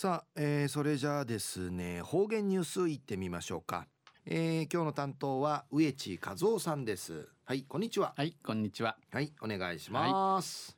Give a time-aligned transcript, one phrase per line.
[0.00, 3.86] さあ、えー、それじゃあですね方言ニュースいってみましょうか、
[4.24, 7.28] えー、今日の担当は植地和夫さんです。
[7.44, 8.14] はいこんにちは。
[8.16, 8.96] はいこんにちは。
[9.12, 10.74] はいお願いします。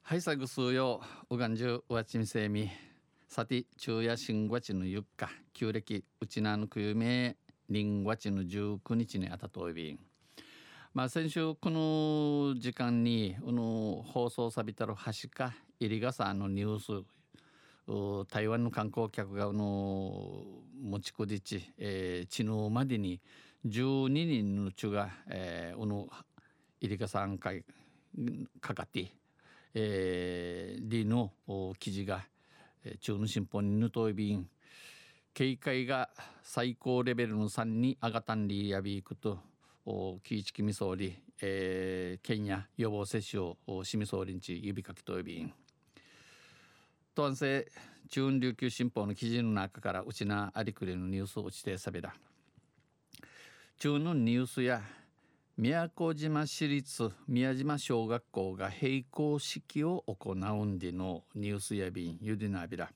[0.00, 1.02] はいさぐすうよ。
[1.28, 2.70] うがんじゅうわちみせみ。
[3.28, 5.28] さて昼夜新月のゆっか。
[5.52, 7.36] 旧暦うちなぬくゆめ
[7.68, 9.98] 臨月の19日にあたといびん。
[10.94, 17.06] まあ先週この時間にこの放送さびたる橋か入りがさのニュース
[18.28, 20.44] 台湾の観光客がの
[20.82, 23.20] 持ちこりち、えー、知能までに
[23.66, 26.08] 12人の中が、えー、おの
[26.80, 27.64] 入りが3回
[28.60, 29.12] かかって、
[29.74, 31.32] えー、リの
[31.78, 32.24] 記事が、
[32.84, 34.48] えー、中の新報にぬといびん。
[35.34, 36.10] 警戒が
[36.42, 39.38] 最高レベルの3に上がったんりやびいくと
[40.22, 45.52] キイチキミ総理、えー、県や予防接種をしみ総理んち指かきといびん。
[47.14, 47.70] 東安政
[48.08, 52.14] 中央琉球新報の記事の中からうちなありくりのニュースを落ちてさびだ
[53.78, 54.80] 中のニュースや
[55.58, 62.88] 宮古島市立宮島小学校が閉校式を行うんでのニュースや便ゆでなびら。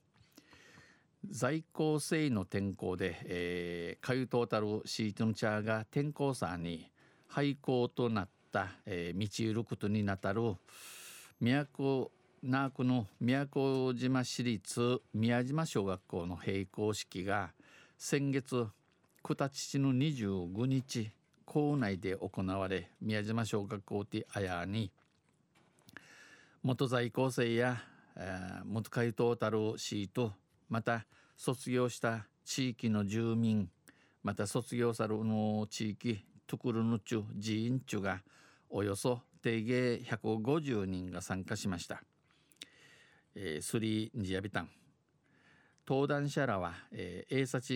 [1.29, 6.89] 在校生の天候で、えー、かゆとうたるシートのチャーが天候差に
[7.27, 10.55] 廃校となった、えー、道行ることになたる
[11.39, 12.07] 宮古
[12.43, 17.49] 那古の宮古島市立宮島小学校の閉校式が
[17.97, 18.67] 先月
[19.23, 21.09] 九田父の25日
[21.45, 24.91] 校内で行われ宮島小学校であやに
[26.61, 27.81] 元在校生や、
[28.15, 30.33] えー、元回答たるシート
[30.69, 33.67] また卒業した地域の住民
[34.21, 38.21] また卒業さるの地域トクルヌチュ寺院チュが
[38.69, 42.03] およそ定芸150人が参加しました。
[43.39, 44.69] えー、スリージアビタン
[45.87, 47.73] 登壇者らは、えー、英察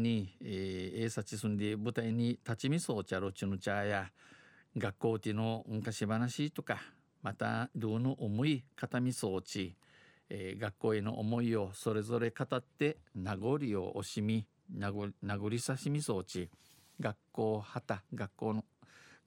[0.00, 4.12] に、えー、英察住んで舞台に立ちみそうちゃろちぬちゃや
[4.78, 6.78] 学校での昔話とか
[7.22, 9.74] またどうの思い片みそうち、
[10.30, 16.48] えー、学校への思いをそれぞれ語って名残を惜しみ名残さしみそうち
[17.00, 18.64] 学校旗学校の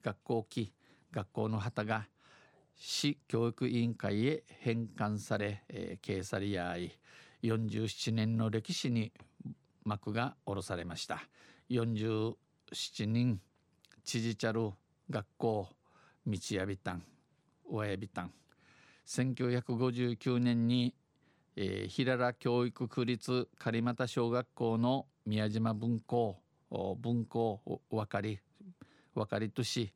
[0.02, 0.72] 学校機
[1.12, 2.06] 学校の旗が
[2.78, 6.98] 市教育委員会へ返還され、えー、掲載り合い
[7.42, 9.12] 47年の歴史に
[9.84, 11.22] 幕が下ろされました。
[11.70, 12.36] 47
[13.06, 13.40] 人
[14.04, 14.72] 知事チャル
[15.10, 15.68] 学校
[16.26, 17.02] 道やびたん
[17.68, 18.32] 親やびたん。
[19.06, 20.94] 1959年に、
[21.56, 26.36] えー、平良教育区立狩俣小学校の宮島分校
[27.00, 28.38] 分校分かり
[29.14, 29.92] 分かりとし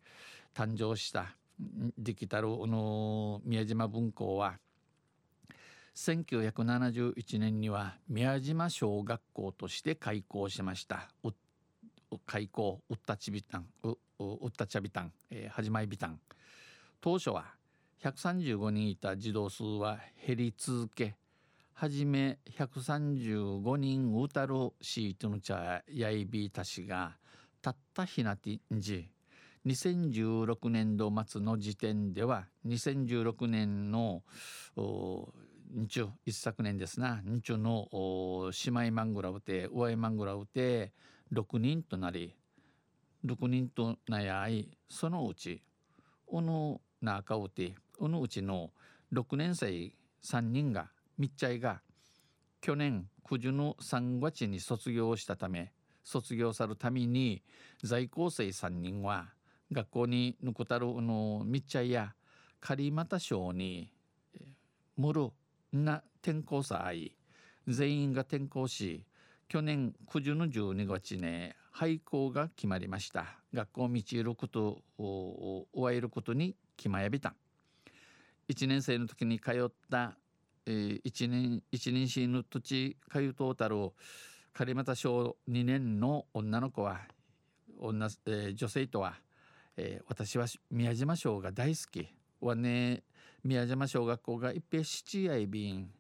[0.55, 1.37] 誕生した。
[1.59, 4.59] ディキタルの宮島分校は
[5.95, 11.09] 1971年には宮島小学校として開校しました。
[12.27, 16.21] 開校ウッタチビタンウッタチャビタン、えー、始まりビタン
[17.01, 17.45] 当初は
[18.03, 21.15] 135人いた児童数は減り続け
[21.75, 27.17] はじめ135人うたるシートの茶やいびたしが
[27.61, 29.09] たったひなてんじ
[29.67, 34.23] 2016年度末の時点では2016年の
[34.77, 37.89] 日中一昨年ですな日中の
[38.65, 40.93] 姉妹マングラウテ上マングラウテ
[41.33, 42.35] 6人となり
[43.25, 45.63] 6人となやいそのうち
[46.27, 48.71] おのなかうておのうちの
[49.13, 49.93] 6年生
[50.25, 51.83] 3人がみっちゃいが
[52.61, 57.45] 去年九十の3月に卒業したため卒業さるために
[57.85, 59.29] 在校生3人は
[59.73, 62.15] 学校にぬくたるのみっちゃいや
[62.61, 63.91] 仮また賞に
[64.97, 65.31] むる
[65.73, 67.17] な転校さあい
[67.67, 69.05] 全員が転校し
[69.49, 73.39] 去年9時の12月ね廃校が決まりました。
[73.55, 77.35] 学校道いることを終えることに決まやびた。
[78.49, 80.17] 1年生の時に通った、
[80.67, 83.93] えー、1年1年生の土地通うトータル
[84.53, 87.01] 仮また小2年の女の子は
[87.79, 89.15] 女、えー、女性とは
[89.77, 92.09] えー、私は宮島小が大好き。
[92.41, 93.05] はね
[93.45, 95.91] 宮島小学校が一平七愛便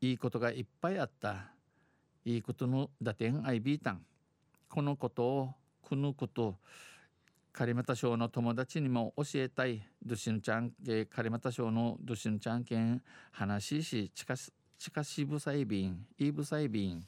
[0.00, 1.50] いいことがいっぱいあった。
[2.24, 4.04] いいことの打点愛ビータン。
[4.68, 6.56] このことをこのこと
[7.52, 9.82] 狩俣省の友達にも教えたい。
[10.04, 16.06] ドシヌちゃんけ狩俣省のドシヌちゃんけん話し近し近しぶさいびん。
[16.18, 17.06] いいぶさいびん。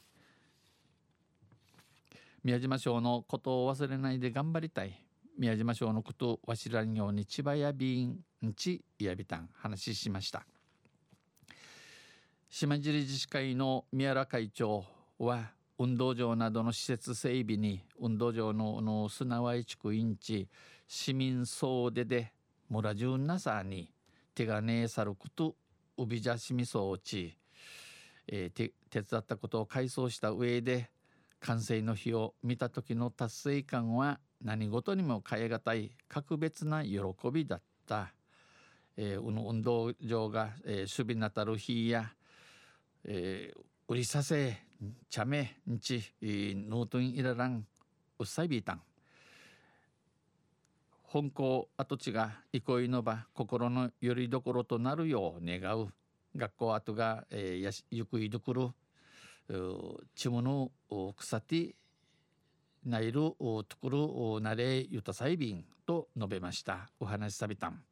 [2.42, 5.05] 宮島省のことを忘れないで頑張りたい。
[5.38, 8.24] 宮島省のことわしらんように千葉やびん
[8.54, 10.46] ちやびたん話しました。
[12.48, 14.84] 島尻自治会の宮原会長
[15.18, 20.48] は運動場などの施設整備に運動場のの砂わい地区インチ
[20.88, 22.32] 市民総出で
[22.70, 23.92] 村中なさに
[24.34, 25.54] 手がねえさること
[25.98, 27.36] うびじゃしみそうち、
[28.26, 30.90] えー、手伝ったことを回想した上で
[31.40, 36.98] 完成の日を見た時の達成感は何事にも変え難い格別な喜
[37.32, 38.12] びだった、
[38.96, 42.12] えー、運動場が、えー、守備なたる日や、
[43.04, 44.62] えー、売りさせ
[45.08, 47.66] 茶目んちノートンイララン
[48.18, 48.82] うっさいビータン
[51.02, 55.88] 本校跡地が憩いの場心のよりどころとなるよう願う。
[56.36, 58.68] 学校跡が、えー、やしゆくいどくる
[60.14, 60.70] ちむの
[61.16, 61.74] 草て
[62.86, 66.88] ナイルところなれゆたさいびんと述べました。
[67.00, 67.82] お話さびたん。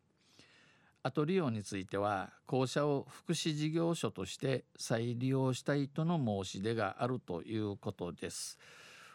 [1.03, 8.57] アトリオについては校舎を福祉事業所として再利用したいとの申し出があるということです。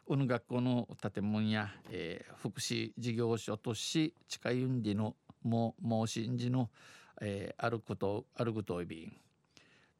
[0.06, 6.70] うぬ学校の建物や、えー、福祉事業所とし近いんでのも申しんじの、
[7.22, 9.14] えー、あることあることいびん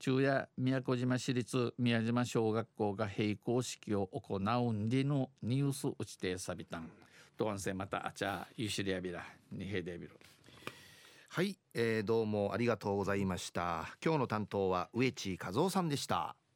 [0.02, 6.90] 昼夜宮古島市立宮島小学校が閉校式を行うんでのニュース打ちてさびたん
[7.38, 10.12] とわんせまたあちゃゆしりやびらにへでびる
[11.28, 13.96] はい、えー、どうもありがとうございました。
[14.04, 16.36] 今日の担当は植地和夫さんでした。